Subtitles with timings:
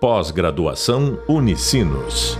[0.00, 2.38] Pós-graduação Unicinos.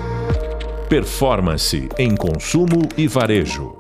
[0.88, 3.77] Performance em consumo e varejo.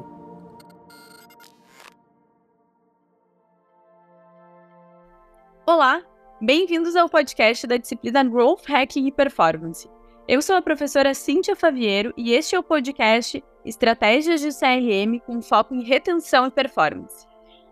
[5.64, 6.02] Olá,
[6.40, 9.88] bem-vindos ao podcast da disciplina Growth Hacking e Performance.
[10.26, 15.40] Eu sou a professora Cíntia Faviero e este é o podcast Estratégias de CRM com
[15.40, 17.28] foco em retenção e performance.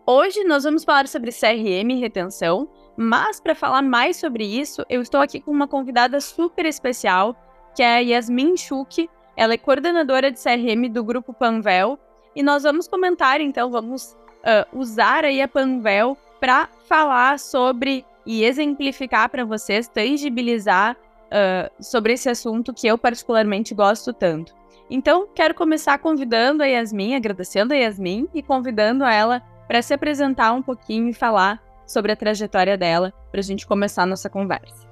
[0.07, 5.02] Hoje nós vamos falar sobre CRM e retenção, mas para falar mais sobre isso, eu
[5.02, 7.36] estou aqui com uma convidada super especial,
[7.74, 9.09] que é a Yasmin Chuk.
[9.36, 11.98] Ela é coordenadora de CRM do grupo Panvel
[12.34, 18.45] e nós vamos comentar, então, vamos uh, usar aí a Panvel para falar sobre e
[18.45, 24.55] exemplificar para vocês, tangibilizar uh, sobre esse assunto que eu particularmente gosto tanto.
[24.91, 30.52] Então, quero começar convidando a Yasmin, agradecendo a Yasmin e convidando ela para se apresentar
[30.52, 34.86] um pouquinho e falar sobre a trajetória dela, para a gente começar a nossa conversa.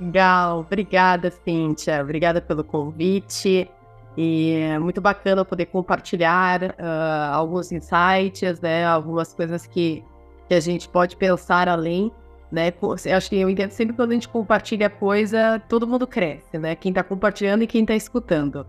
[0.00, 2.02] Legal, obrigada, Cíntia.
[2.02, 3.68] Obrigada pelo convite.
[4.16, 10.02] E é muito bacana poder compartilhar uh, alguns insights, né, algumas coisas que,
[10.48, 12.10] que a gente pode pensar além.
[12.50, 12.72] Né?
[12.80, 16.76] Eu acho que eu entendo sempre quando a gente compartilha coisa, todo mundo cresce, né?
[16.76, 18.64] Quem está compartilhando e quem está escutando.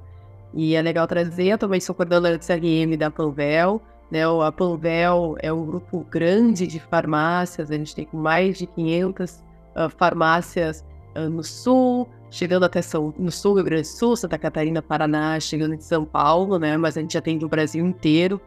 [0.53, 5.35] E é legal trazer, eu também sou coordenadora de CRM da Panvel, né, a Panvel
[5.39, 11.29] é um grupo grande de farmácias, a gente tem mais de 500 uh, farmácias uh,
[11.29, 15.73] no sul, chegando até São, no sul, Rio Grande do Sul, Santa Catarina, Paraná, chegando
[15.73, 18.39] em São Paulo, né, mas a gente atende o Brasil inteiro.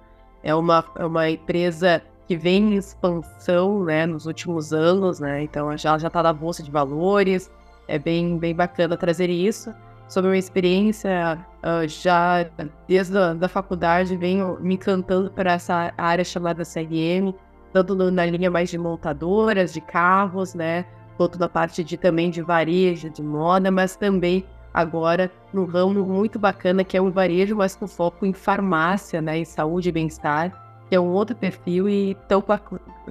[0.42, 5.77] É uma, é uma empresa que vem em expansão né, nos últimos anos, né, então
[5.77, 7.50] já está na Bolsa de Valores,
[7.86, 9.75] é bem, bem bacana trazer isso
[10.11, 12.44] sobre uma experiência uh, já
[12.86, 17.33] desde a da faculdade, venho me encantando por essa área chamada CRM,
[17.72, 20.84] tanto na linha mais de montadoras, de carros, né,
[21.16, 24.44] quanto na parte de também de varejo, de moda, mas também
[24.75, 29.38] agora num ramo muito bacana que é um varejo, mas com foco em farmácia, né,
[29.38, 30.50] em saúde e bem-estar,
[30.88, 32.43] que é um outro perfil e tão,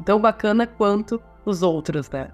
[0.04, 2.28] tão bacana quanto os outros, né?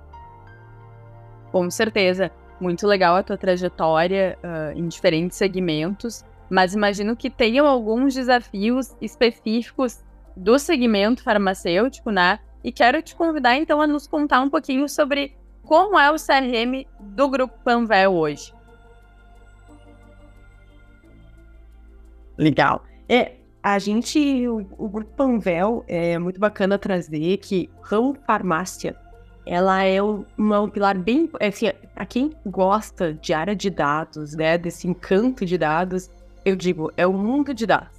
[1.51, 7.65] Com certeza muito legal a tua trajetória uh, em diferentes segmentos, mas imagino que tenham
[7.65, 10.03] alguns desafios específicos
[10.35, 12.39] do segmento farmacêutico, né?
[12.63, 16.85] E quero te convidar então a nos contar um pouquinho sobre como é o CRM
[16.99, 18.53] do Grupo Panvel hoje.
[22.37, 22.83] Legal.
[23.07, 23.33] É,
[23.63, 28.95] a gente, o, o Grupo Panvel é muito bacana trazer que ramo farmácia
[29.45, 31.29] ela é uma, um pilar bem.
[31.39, 36.09] Assim, a quem gosta de área de dados, né, desse encanto de dados,
[36.43, 37.95] eu digo, é o mundo de dados.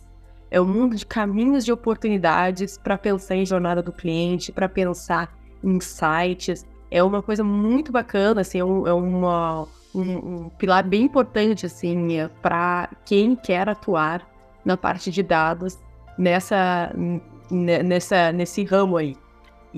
[0.51, 5.37] É o mundo de caminhos de oportunidades para pensar em jornada do cliente, para pensar
[5.63, 6.65] em sites.
[6.91, 11.67] É uma coisa muito bacana, assim, é, um, é uma, um, um, pilar bem importante,
[11.67, 14.27] assim, é para quem quer atuar
[14.65, 15.79] na parte de dados
[16.17, 16.93] nessa,
[17.51, 19.17] nessa, nesse ramo aí.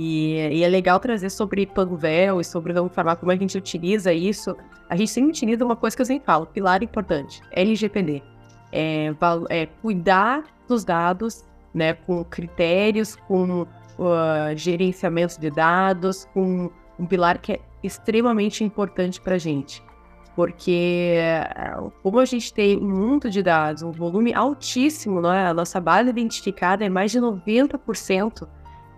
[0.00, 4.12] E, e, é legal trazer sobre Panvel e sobre vamos falar como a gente utiliza
[4.12, 4.56] isso.
[4.88, 8.22] A gente sempre utiliza uma coisa que eu sempre falo, pilar importante, LGPD.
[8.70, 9.12] É,
[9.48, 11.44] é cuidar dos dados,
[11.74, 13.66] né, com critérios, com uh,
[14.54, 19.82] gerenciamento de dados, com um pilar que é extremamente importante para a gente.
[20.36, 21.16] Porque
[22.04, 26.84] como a gente tem um de dados, um volume altíssimo, né, a nossa base identificada
[26.84, 28.46] é mais de 90%,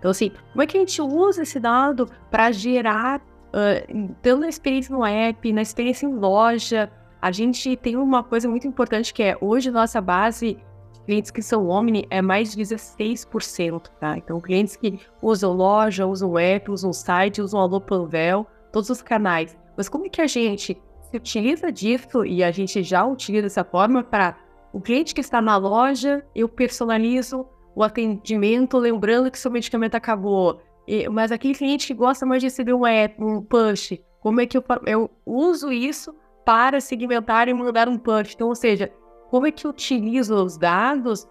[0.01, 4.49] então, assim, como é que a gente usa esse dado para gerar, uh, tanto na
[4.49, 6.91] experiência no app, na experiência em loja?
[7.21, 10.57] A gente tem uma coisa muito importante que é, hoje, nossa base
[10.91, 14.17] de clientes que são Omni é mais de 16%, tá?
[14.17, 19.55] Então, clientes que usam loja, usam app, usam site, usam Alô Panvel, todos os canais.
[19.77, 20.81] Mas como é que a gente
[21.11, 24.35] se utiliza disso e a gente já utiliza dessa forma para
[24.73, 27.45] o cliente que está na loja, eu personalizo
[27.75, 30.61] o atendimento, lembrando que seu medicamento acabou.
[30.87, 34.45] E, mas aquele cliente que gosta mais de receber um app, um push, como é
[34.45, 36.13] que eu, eu uso isso
[36.45, 38.33] para segmentar e mandar um push?
[38.33, 38.91] Então, ou seja,
[39.29, 41.27] como é que eu utilizo os dados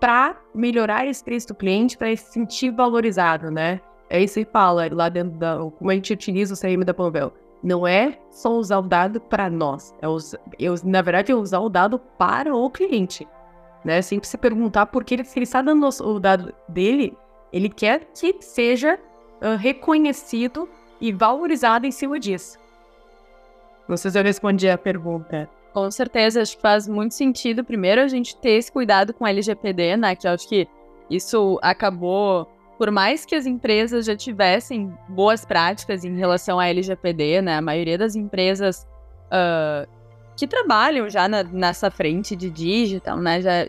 [0.00, 3.80] para melhorar a experiência do cliente, para se sentir valorizado, né?
[4.10, 5.58] É isso que fala lá dentro da.
[5.58, 7.32] Como a gente utiliza o CRM da Panvel.
[7.62, 11.60] Não é só usar o dado para nós, é us, eu, na verdade é usar
[11.60, 13.26] o dado para o cliente
[13.84, 14.00] né?
[14.02, 17.16] Sempre se perguntar por que ele, se ele está dando o dado dele,
[17.52, 18.98] ele quer que seja
[19.40, 20.68] uh, reconhecido
[21.00, 22.58] e valorizado em cima disso.
[23.86, 25.48] Não sei se eu respondi a pergunta.
[25.72, 29.30] Com certeza, acho que faz muito sentido, primeiro, a gente ter esse cuidado com a
[29.30, 30.16] LGPD, né?
[30.16, 30.66] Que eu acho que
[31.10, 32.48] isso acabou
[32.78, 37.56] por mais que as empresas já tivessem boas práticas em relação à LGPD, né?
[37.56, 38.86] A maioria das empresas
[39.26, 39.88] uh,
[40.36, 43.40] que trabalham já na, nessa frente de digital, né?
[43.40, 43.66] Já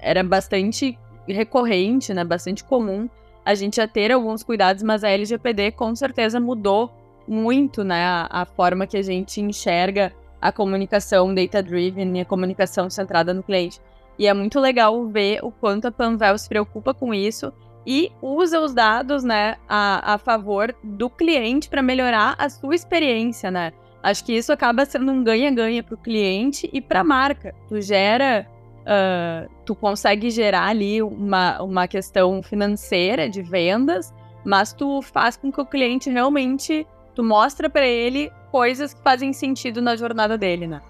[0.00, 2.24] era bastante recorrente, né?
[2.24, 3.08] Bastante comum
[3.44, 6.92] a gente já ter alguns cuidados, mas a LGPD com certeza mudou
[7.26, 8.04] muito, né?
[8.04, 13.42] A, a forma que a gente enxerga a comunicação data-driven e a comunicação centrada no
[13.42, 13.80] cliente.
[14.18, 17.52] E é muito legal ver o quanto a Panvel se preocupa com isso
[17.86, 23.50] e usa os dados, né, a, a favor do cliente para melhorar a sua experiência,
[23.50, 23.72] né?
[24.02, 27.54] Acho que isso acaba sendo um ganha-ganha para o cliente e para a marca.
[27.68, 28.46] Tu gera,
[28.82, 34.14] uh, tu consegue gerar ali uma, uma questão financeira de vendas,
[34.44, 39.32] mas tu faz com que o cliente realmente, tu mostra para ele coisas que fazem
[39.32, 40.80] sentido na jornada dele, né?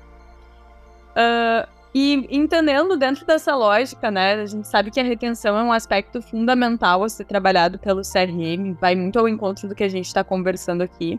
[1.10, 5.72] Uh, e entendendo dentro dessa lógica, né, a gente sabe que a retenção é um
[5.72, 10.06] aspecto fundamental a ser trabalhado pelo CRM, vai muito ao encontro do que a gente
[10.06, 11.18] está conversando aqui.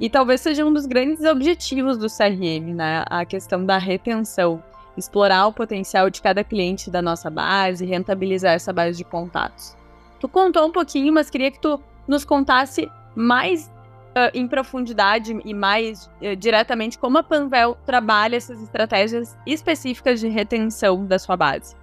[0.00, 4.62] E talvez seja um dos grandes objetivos do CRM, né, a questão da retenção,
[4.96, 9.76] explorar o potencial de cada cliente da nossa base, rentabilizar essa base de contatos.
[10.20, 15.54] Tu contou um pouquinho, mas queria que tu nos contasse mais uh, em profundidade e
[15.54, 21.76] mais uh, diretamente como a Panvel trabalha essas estratégias específicas de retenção da sua base.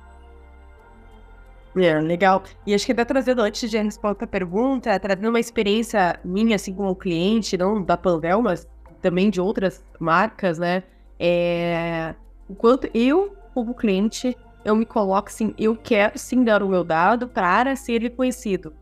[1.78, 2.44] É, legal.
[2.66, 6.74] E acho que até trazendo, antes de responder a pergunta, trazendo uma experiência minha, assim,
[6.74, 8.68] como cliente, não da Panvel, mas
[9.02, 10.84] também de outras marcas, né?
[11.20, 12.16] É...
[12.50, 17.28] Enquanto eu, como cliente, eu me coloco assim, eu quero sim dar o meu dado
[17.28, 18.74] para ser reconhecido,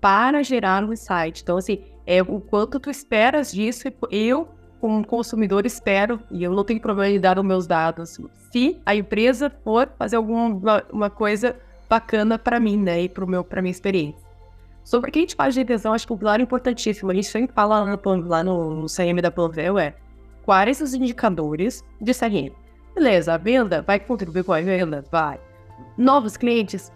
[0.00, 1.42] para gerar um insight.
[1.42, 3.88] Então, assim, é o quanto tu esperas disso.
[4.10, 4.48] Eu,
[4.80, 8.18] como consumidor, espero, e eu não tenho problema em dar os meus dados,
[8.52, 11.56] se a empresa for fazer alguma uma coisa
[11.92, 14.26] bacana para mim, né, e para minha experiência.
[14.82, 17.10] Sobre o que a gente faz de retenção, acho que o pilar é importantíssimo.
[17.10, 19.94] A gente sempre fala lá no, lá no, CRM da Planvel é
[20.42, 22.50] quais os indicadores de CRM.
[22.94, 25.04] Beleza, a venda vai contribuir com a venda?
[25.12, 25.38] Vai.
[25.98, 26.90] Novos clientes?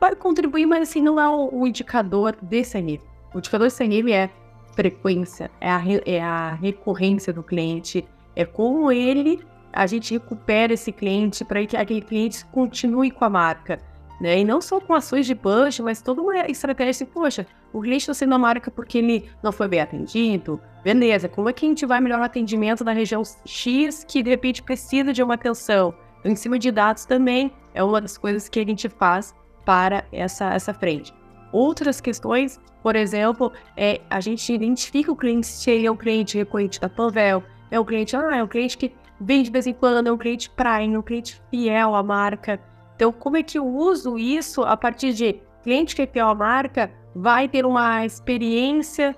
[0.00, 2.98] Vai contribuir, mas assim, não é o, o indicador de CRM.
[3.34, 4.30] O indicador de CRM é
[4.72, 8.02] frequência, é a, é a recorrência do cliente,
[8.34, 13.28] é como ele, a gente recupera esse cliente para que aquele cliente continue com a
[13.28, 13.78] marca.
[14.20, 14.40] Né?
[14.40, 18.02] E não só com ações de push, mas toda uma estratégia assim, poxa, o cliente
[18.02, 21.68] está sendo a marca porque ele não foi bem atendido, beleza, como é que a
[21.68, 25.94] gente vai melhorar o atendimento na região X que de repente precisa de uma atenção?
[26.18, 29.34] Então, em cima de dados também é uma das coisas que a gente faz
[29.64, 31.14] para essa, essa frente.
[31.52, 36.36] Outras questões, por exemplo, é a gente identifica o cliente se ele é um cliente
[36.36, 39.72] recorrente da Panvel, é um cliente, ah, é um cliente que vem de vez em
[39.72, 42.60] quando, é um cliente Prime, é um cliente fiel à marca.
[42.98, 46.90] Então, como é que eu uso isso a partir de cliente que fiel à marca
[47.14, 49.14] vai ter uma experiência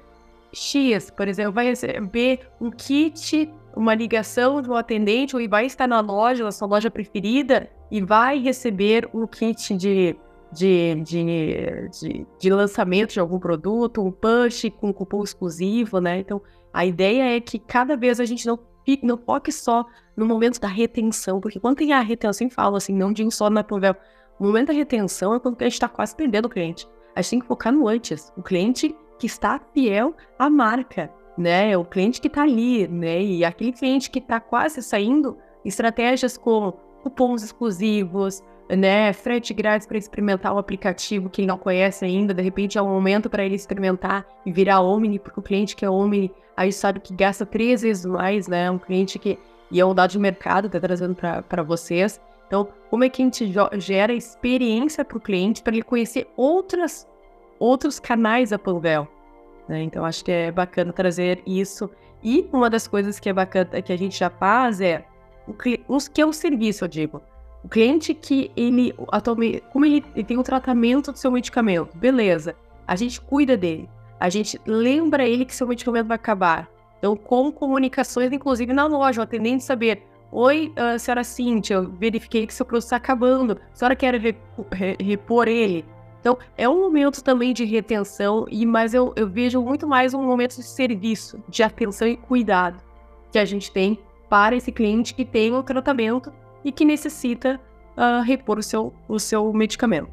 [0.52, 5.86] X, por exemplo, vai receber um kit, uma ligação de um atendente, ou vai estar
[5.86, 10.14] na loja, na sua loja preferida, e vai receber um kit de
[10.52, 11.24] de, de,
[11.88, 16.18] de, de, lançamento de algum produto, um push com cupom exclusivo, né?
[16.18, 16.42] Então,
[16.72, 18.58] a ideia é que cada vez a gente não,
[19.02, 19.84] não foque só
[20.16, 23.48] no momento da retenção, porque quando tem a retenção, eu falo assim, não digo só
[23.48, 23.94] na Provel,
[24.38, 26.88] o momento da retenção é quando a gente está quase perdendo o cliente.
[27.14, 31.76] A gente tem que focar no antes, o cliente que está fiel à marca, né?
[31.76, 33.22] O cliente que está ali, né?
[33.22, 38.42] E aquele cliente que está quase saindo, estratégias como cupons exclusivos,
[38.76, 42.82] né, frete grátis para experimentar o aplicativo que ele não conhece ainda, de repente é
[42.82, 46.72] um momento para ele experimentar e virar Omni, porque o cliente que é Omni, aí
[46.72, 49.38] sabe que gasta três vezes mais, né, um cliente que,
[49.70, 52.20] e é um dado de mercado, tá trazendo para vocês.
[52.46, 57.08] Então, como é que a gente gera experiência para o cliente para ele conhecer outras,
[57.60, 59.06] outros canais da Panvel?
[59.68, 59.84] Né?
[59.84, 61.88] Então, acho que é bacana trazer isso.
[62.24, 65.04] E uma das coisas que é bacana que a gente já faz é
[65.86, 67.22] os que é o serviço, eu digo.
[67.62, 71.96] O cliente que ele atualmente, como ele, ele tem o um tratamento do seu medicamento,
[71.96, 72.56] beleza.
[72.86, 73.88] A gente cuida dele.
[74.18, 76.68] A gente lembra ele que seu medicamento vai acabar.
[76.98, 82.46] Então, com comunicações, inclusive na loja, o atendente saber: Oi, uh, senhora Cintia, eu verifiquei
[82.46, 83.58] que seu produto está acabando.
[83.72, 84.14] A senhora quer
[85.00, 85.84] repor ele?
[86.20, 90.22] Então, é um momento também de retenção, e mas eu, eu vejo muito mais um
[90.22, 92.82] momento de serviço, de atenção e cuidado
[93.32, 93.98] que a gente tem
[94.28, 96.32] para esse cliente que tem o tratamento
[96.64, 97.60] e que necessita
[97.96, 100.08] uh, repor o seu, o seu medicamento.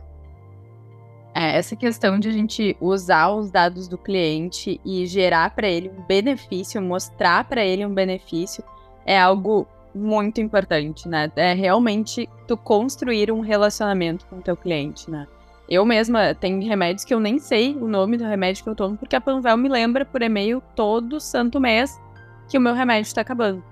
[1.34, 5.90] É, essa questão de a gente usar os dados do cliente e gerar para ele
[5.90, 8.64] um benefício, mostrar para ele um benefício,
[9.06, 11.32] é algo muito importante, né?
[11.36, 15.28] É realmente tu construir um relacionamento com o teu cliente, né?
[15.70, 18.98] Eu mesma tenho remédios que eu nem sei o nome do remédio que eu tomo,
[18.98, 22.00] porque a Panvel me lembra por e-mail todo santo mês
[22.48, 23.64] que o meu remédio está acabando.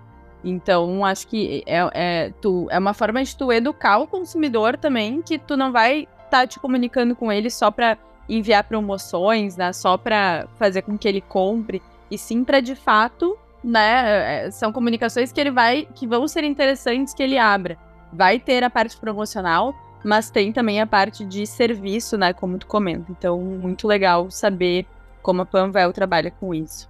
[0.45, 5.23] Então, acho que é, é, tu, é uma forma de tu educar o consumidor também,
[5.23, 7.97] que tu não vai estar tá te comunicando com ele só para
[8.29, 9.73] enviar promoções, né?
[9.73, 14.45] Só para fazer com que ele compre, e sim para de fato, né?
[14.45, 17.75] É, são comunicações que ele vai, que vão ser interessantes que ele abra.
[18.13, 19.73] Vai ter a parte promocional,
[20.03, 22.33] mas tem também a parte de serviço, né?
[22.33, 23.11] Como tu comenta.
[23.11, 24.85] Então, muito legal saber
[25.23, 26.87] como a Panvel trabalha com isso.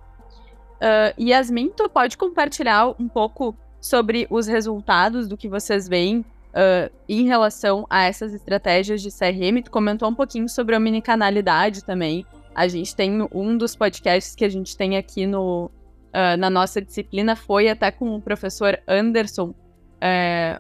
[0.76, 6.92] Uh, Yasmin, tu pode compartilhar um pouco sobre os resultados do que vocês veem uh,
[7.08, 9.62] em relação a essas estratégias de CRM?
[9.64, 12.26] Tu comentou um pouquinho sobre a omnicanalidade também.
[12.54, 16.82] A gente tem um dos podcasts que a gente tem aqui no, uh, na nossa
[16.82, 19.54] disciplina, foi até com o professor Anderson,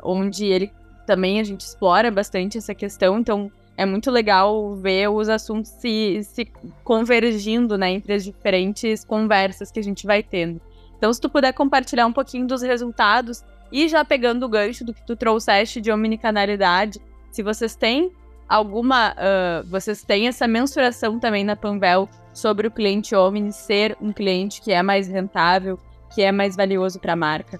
[0.01, 0.71] onde ele
[1.05, 6.21] também a gente explora bastante essa questão, então é muito legal ver os assuntos se,
[6.23, 6.47] se
[6.83, 10.61] convergindo, né, entre as diferentes conversas que a gente vai tendo.
[10.97, 14.93] Então, se tu puder compartilhar um pouquinho dos resultados e já pegando o gancho do
[14.93, 17.01] que tu trouxeste de omnicanalidade,
[17.31, 18.11] se vocês têm
[18.47, 24.13] alguma, uh, vocês têm essa mensuração também na Panvel sobre o cliente Omni ser um
[24.13, 25.79] cliente que é mais rentável,
[26.13, 27.59] que é mais valioso para a marca.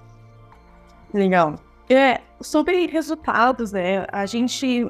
[1.13, 1.55] Legal.
[1.89, 4.05] É, sobre resultados, né?
[4.11, 4.87] A gente.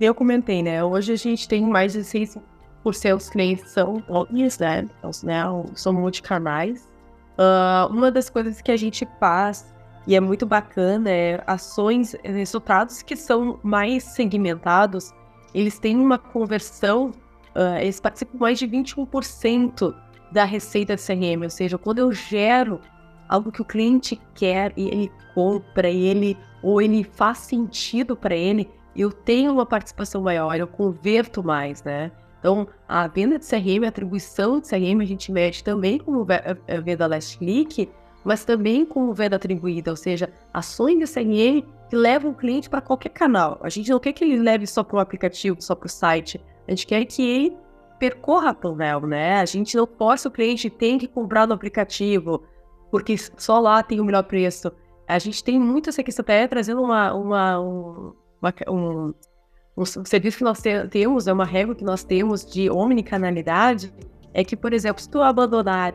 [0.00, 0.82] Eu comentei, né?
[0.84, 2.40] Hoje a gente tem mais de 6%
[3.14, 4.88] dos clientes são homens, né?
[4.98, 5.42] Então, né,
[5.74, 6.88] são multicanais.
[7.38, 9.72] Uh, uma das coisas que a gente faz
[10.06, 15.12] e é muito bacana é ações, resultados que são mais segmentados,
[15.54, 17.10] eles têm uma conversão,
[17.54, 19.94] uh, eles participam mais de 21%
[20.30, 22.80] da receita CRM, ou seja, quando eu gero
[23.28, 28.34] algo que o cliente quer e ele compra e ele ou ele faz sentido para
[28.34, 32.12] ele, eu tenho uma participação maior, eu converto mais, né?
[32.38, 36.26] Então, a venda de CRM, a atribuição de CRM, a gente mede também como
[36.84, 37.90] venda last click,
[38.22, 42.80] mas também como venda atribuída, ou seja, ações de CRM que levam o cliente para
[42.80, 43.58] qualquer canal.
[43.62, 46.38] A gente não quer que ele leve só para o aplicativo, só para o site.
[46.68, 47.56] A gente quer que ele
[47.98, 49.40] percorra a Panvel, né?
[49.40, 52.42] A gente não força o cliente tem que comprar no aplicativo,
[52.90, 54.70] porque só lá tem o melhor preço.
[55.06, 58.14] A gente tem muito essa questão, até trazendo uma, um, uma
[58.68, 59.14] um,
[59.76, 63.92] um, serviço que nós te, temos, é uma regra que nós temos de omnicanalidade,
[64.32, 65.94] é que, por exemplo, se tu abandonar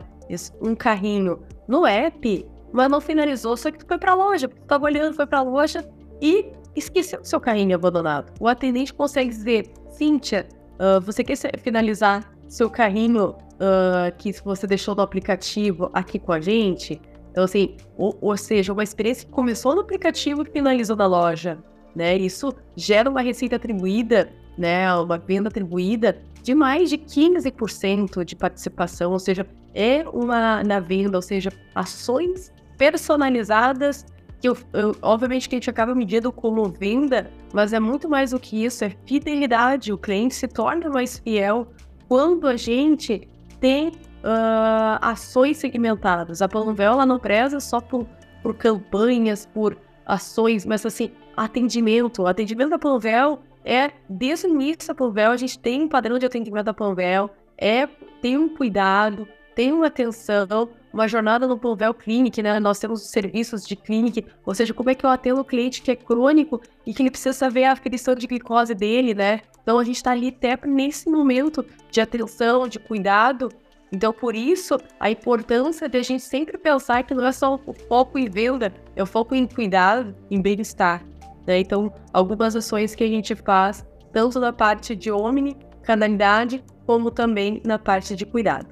[0.60, 4.84] um carrinho no app, mas não finalizou, só que tu foi para loja, tu estava
[4.84, 5.88] olhando, foi para loja
[6.20, 8.32] e esqueceu o seu carrinho abandonado.
[8.40, 10.46] O atendente consegue dizer, Cíntia,
[10.78, 16.40] uh, você quer finalizar seu carrinho uh, que você deixou no aplicativo aqui com a
[16.40, 17.00] gente.
[17.30, 21.58] Então, assim, ou, ou seja, uma experiência que começou no aplicativo e finalizou na loja,
[21.94, 22.16] né?
[22.16, 24.92] Isso gera uma receita atribuída, né?
[24.94, 31.18] Uma venda atribuída de mais de 15% de participação, ou seja, é uma na venda,
[31.18, 34.06] ou seja, ações personalizadas
[34.40, 38.30] que eu, eu, obviamente que a gente acaba medindo como venda, mas é muito mais
[38.30, 39.92] do que isso, é fidelidade.
[39.92, 41.68] O cliente se torna mais fiel
[42.08, 43.28] quando a gente
[43.60, 46.40] tem uh, ações segmentadas.
[46.40, 48.06] A Panvel ela não preza só por,
[48.42, 49.76] por campanhas, por
[50.10, 52.22] ações, mas assim, atendimento.
[52.22, 56.18] O atendimento da Panvel é, desde o início da Panvel, a gente tem um padrão
[56.18, 57.86] de atendimento da Panvel, é,
[58.22, 62.58] tem um cuidado, tem uma atenção, uma jornada no Panvel Clinic, né?
[62.58, 65.90] Nós temos serviços de clinic, ou seja, como é que eu atendo o cliente que
[65.90, 69.40] é crônico e que ele precisa saber a aferição de glicose dele, né?
[69.62, 73.50] Então a gente está ali até nesse momento de atenção, de cuidado.
[73.92, 77.72] Então, por isso, a importância de a gente sempre pensar que não é só o
[77.88, 81.04] foco em venda, é o foco em cuidado, em bem-estar.
[81.46, 81.58] Né?
[81.58, 87.60] Então, algumas ações que a gente faz, tanto na parte de omni, canalidade, como também
[87.64, 88.68] na parte de cuidado.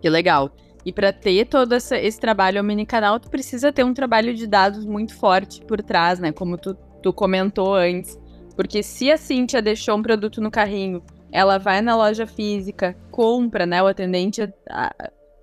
[0.00, 0.50] Que legal.
[0.84, 4.84] E para ter todo essa, esse trabalho omnicanal, tu precisa ter um trabalho de dados
[4.84, 6.32] muito forte por trás, né?
[6.32, 8.18] Como tu, tu comentou antes.
[8.56, 11.02] Porque se a Cintia deixou um produto no carrinho,
[11.32, 13.82] ela vai na loja física, compra, né?
[13.82, 14.46] O atendente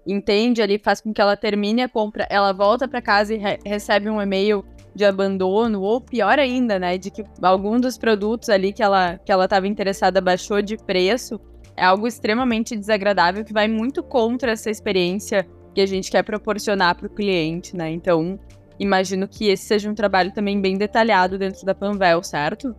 [0.07, 3.57] entende ali, faz com que ela termine a compra, ela volta para casa e re
[3.65, 4.63] recebe um e-mail
[4.95, 6.97] de abandono, ou pior ainda, né?
[6.97, 11.39] De que algum dos produtos ali que ela que ela estava interessada baixou de preço.
[11.75, 16.95] É algo extremamente desagradável que vai muito contra essa experiência que a gente quer proporcionar
[16.95, 17.89] para o cliente, né?
[17.89, 18.37] Então,
[18.77, 22.75] imagino que esse seja um trabalho também bem detalhado dentro da Panvel, certo?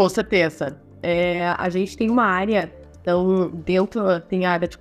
[0.00, 0.80] Com certeza.
[1.02, 4.78] É, a gente tem uma área, então, dentro tem a área de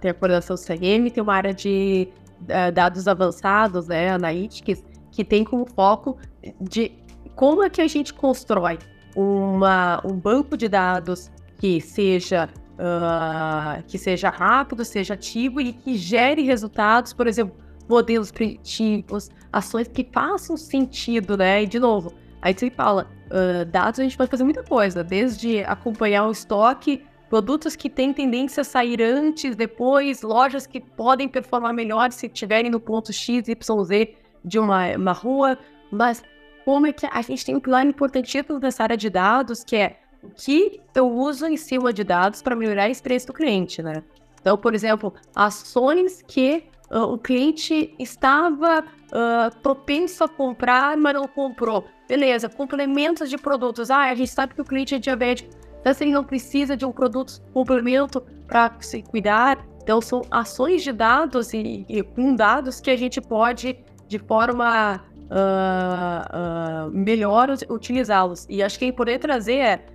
[0.00, 2.08] tem a coordenação CRM, tem uma área de
[2.44, 6.16] uh, dados avançados, né, analytics, que tem como foco
[6.58, 6.90] de
[7.36, 8.78] como é que a gente constrói
[9.14, 12.48] uma, um banco de dados que seja
[12.78, 17.54] uh, que seja rápido, seja ativo e que gere resultados, por exemplo,
[17.86, 21.62] modelos preditivos, ações que façam sentido, né?
[21.62, 25.64] E de novo, aí você fala, uh, dados a gente pode fazer muita coisa, desde
[25.64, 31.72] acompanhar o estoque, produtos que têm tendência a sair antes, depois, lojas que podem performar
[31.72, 35.58] melhor se estiverem no ponto X, Y, Z de uma, uma rua,
[35.90, 36.22] mas
[36.64, 39.96] como é que a gente tem um pilar importantíssimo nessa área de dados, que é
[40.22, 44.02] o que eu uso em cima de dados para melhorar a experiência do cliente, né?
[44.40, 51.26] Então, por exemplo, ações que uh, o cliente estava uh, propenso a comprar, mas não
[51.26, 51.86] comprou.
[52.08, 53.90] Beleza, complementos de produtos.
[53.90, 56.92] Ah, a gente sabe que o cliente é diabético, então ele não precisa de um
[56.92, 59.64] produto complemento para se cuidar.
[59.82, 65.02] Então, são ações de dados e, e com dados que a gente pode, de forma
[65.32, 68.46] uh, uh, melhor utilizá-los.
[68.48, 69.86] E acho que poder trazer é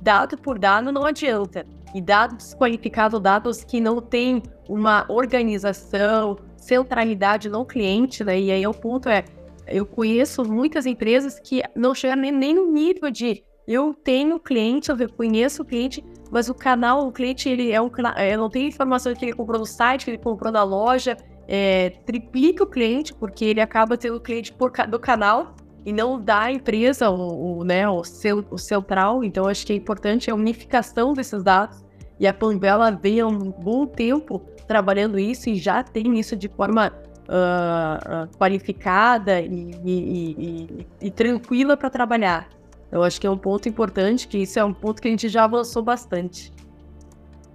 [0.00, 1.64] dado por dado não adianta.
[1.96, 8.38] E dados qualificados, dados que não têm uma organização, centralidade no cliente, né?
[8.38, 9.24] E aí o ponto é,
[9.66, 14.90] eu conheço muitas empresas que não chegam nem, nem no nível de eu tenho cliente,
[14.90, 17.90] eu conheço o cliente, mas o canal, o cliente, ele é um
[18.30, 21.16] eu não tenho informação que ele comprou no site, que ele comprou na loja,
[21.48, 25.54] é, triplica o cliente, porque ele acaba tendo o cliente por, do canal
[25.86, 29.22] e não da empresa, o, o, né, o, seu, o central.
[29.22, 31.85] Então, acho que é importante a unificação desses dados.
[32.18, 36.48] E a Panbela vem há um bom tempo trabalhando isso e já tem isso de
[36.48, 36.92] forma
[37.28, 42.48] uh, qualificada e, e, e, e tranquila para trabalhar.
[42.90, 45.28] Eu acho que é um ponto importante, que isso é um ponto que a gente
[45.28, 46.52] já avançou bastante.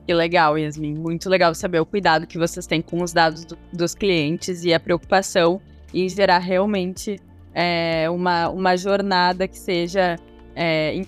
[0.06, 0.96] Que legal, Yasmin.
[0.96, 4.74] Muito legal saber o cuidado que vocês têm com os dados do, dos clientes e
[4.74, 5.62] a preocupação
[5.94, 7.20] em gerar realmente
[7.54, 10.18] é, uma, uma jornada que seja,
[10.56, 11.02] é,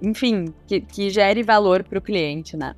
[0.00, 2.74] enfim, que, que gere valor para o cliente, né?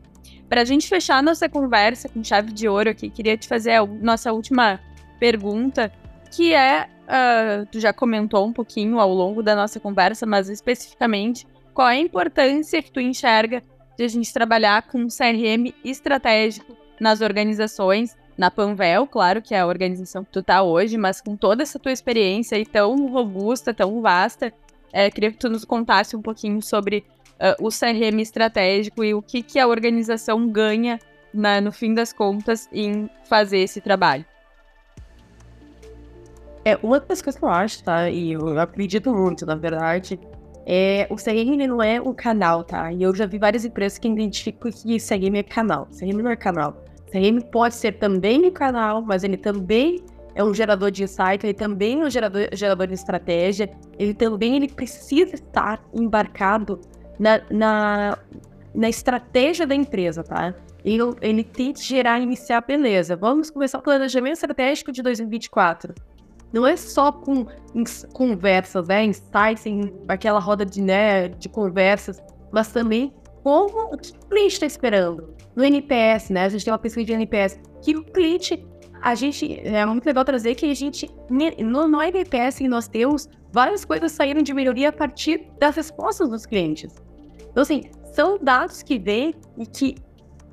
[0.48, 3.86] Para a gente fechar nossa conversa com chave de ouro aqui, queria te fazer a
[3.86, 4.80] nossa última
[5.20, 5.92] pergunta,
[6.30, 11.46] que é, uh, tu já comentou um pouquinho ao longo da nossa conversa, mas especificamente,
[11.74, 13.62] qual é a importância que tu enxerga
[13.96, 19.60] de a gente trabalhar com um CRM estratégico nas organizações, na Panvel, claro que é
[19.60, 23.74] a organização que tu tá hoje, mas com toda essa tua experiência aí tão robusta,
[23.74, 24.52] tão vasta,
[24.92, 27.04] é, queria que tu nos contasse um pouquinho sobre
[27.40, 30.98] uh, o CRM estratégico e o que, que a organização ganha,
[31.32, 34.24] na, no fim das contas, em fazer esse trabalho.
[36.64, 38.10] É, uma das coisas que eu acho, tá?
[38.10, 40.20] E eu acredito muito, na verdade,
[40.66, 42.92] é, o CRM não é um canal, tá?
[42.92, 45.88] E eu já vi várias empresas que identificam que CRM é canal.
[45.98, 46.84] CRM não é canal.
[47.10, 51.54] CRM pode ser também um canal, mas ele também é um gerador de insight, ele
[51.54, 56.80] também é um gerador, gerador de estratégia, ele também ele precisa estar embarcado
[57.18, 58.18] na, na,
[58.74, 60.54] na estratégia da empresa, tá?
[60.84, 65.94] Ele, ele tem que gerar, iniciar, beleza, vamos começar o planejamento estratégico de 2024
[66.52, 67.46] não é só com
[68.12, 74.54] conversas, né, insights, em aquela roda de, né, de conversas, mas também como o cliente
[74.54, 75.34] está esperando.
[75.54, 78.64] No NPS, né, a gente tem uma pesquisa de NPS, que o cliente,
[79.00, 83.84] a gente, é muito legal trazer que a gente, no, no NPS nós temos, várias
[83.84, 86.94] coisas saíram de melhoria a partir das respostas dos clientes.
[87.50, 89.96] Então, assim, são dados que vêm e que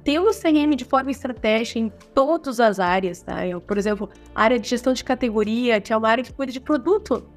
[0.03, 3.45] ter o CRM de forma estratégica em todas as áreas, tá?
[3.45, 6.59] Eu, por exemplo, área de gestão de categoria, que é uma área que cuida de
[6.59, 7.27] produto.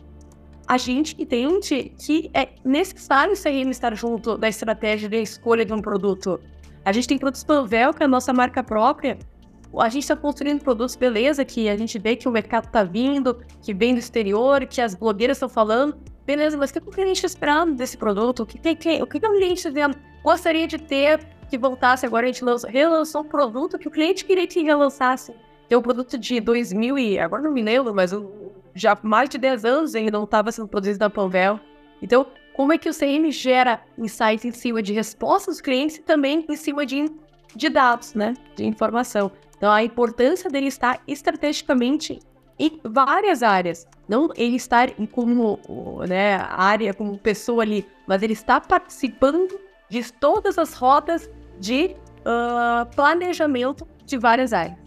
[0.67, 5.73] A gente entende que é necessário o CRM estar junto da estratégia de escolha de
[5.73, 6.39] um produto.
[6.85, 9.19] A gente tem produtos Panvel, que é a nossa marca própria.
[9.79, 13.43] A gente está construindo produtos, beleza, que a gente vê que o mercado está vindo,
[13.63, 15.97] que vem do exterior, que as blogueiras estão falando.
[16.29, 18.43] Beleza, mas o que o cliente está esperando desse produto?
[18.43, 19.91] O que, que, o que o cliente está
[20.23, 24.27] gostaria de ter que voltasse agora, a gente lançou, relançou um produto que o cliente
[24.27, 25.35] queria que relançasse.
[25.67, 28.11] Tem um produto de 2000 e agora não me lembro, mas
[28.75, 31.59] já mais de 10 anos ele não estava sendo produzido na Panvel.
[32.03, 36.03] Então, como é que o CM gera insights em cima de respostas dos clientes e
[36.03, 37.11] também em cima de,
[37.57, 38.35] de dados, né?
[38.55, 39.33] De informação.
[39.57, 42.19] Então, a importância dele estar estrategicamente
[42.59, 43.87] em várias áreas.
[44.09, 45.59] Não ele estar como
[46.09, 52.87] né, área, como pessoa ali, mas ele está participando de todas as rotas de uh,
[52.95, 54.79] planejamento de várias áreas.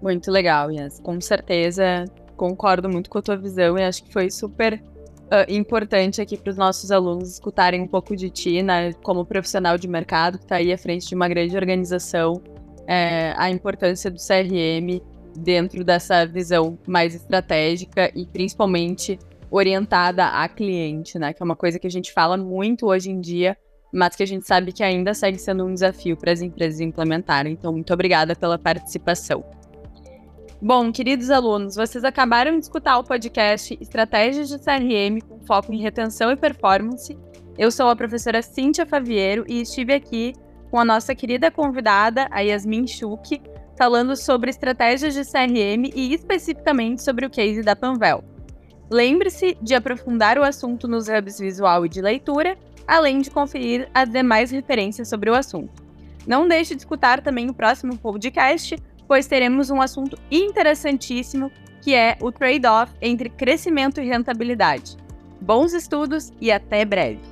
[0.00, 0.98] Muito legal, Yas.
[1.00, 2.04] Com certeza
[2.36, 6.50] concordo muito com a tua visão e acho que foi super uh, importante aqui para
[6.50, 10.56] os nossos alunos escutarem um pouco de ti, né, como profissional de mercado que está
[10.56, 12.42] aí à frente de uma grande organização,
[12.88, 15.00] é, a importância do CRM
[15.36, 19.18] dentro dessa visão mais estratégica e principalmente
[19.50, 21.32] orientada a cliente, né?
[21.32, 23.56] Que é uma coisa que a gente fala muito hoje em dia,
[23.92, 27.52] mas que a gente sabe que ainda segue sendo um desafio para as empresas implementarem.
[27.52, 29.44] Então, muito obrigada pela participação.
[30.60, 35.82] Bom, queridos alunos, vocês acabaram de escutar o podcast Estratégias de CRM com foco em
[35.82, 37.18] retenção e performance.
[37.58, 40.32] Eu sou a professora Cíntia Faviero e estive aqui
[40.70, 43.42] com a nossa querida convidada, a Yasmin Schuch,
[43.82, 48.22] falando sobre estratégias de CRM e especificamente sobre o case da Panvel.
[48.88, 54.08] Lembre-se de aprofundar o assunto nos hubs visual e de leitura, além de conferir as
[54.08, 55.82] demais referências sobre o assunto.
[56.24, 58.76] Não deixe de escutar também o próximo podcast,
[59.08, 64.96] pois teremos um assunto interessantíssimo que é o trade-off entre crescimento e rentabilidade.
[65.40, 67.31] Bons estudos e até breve!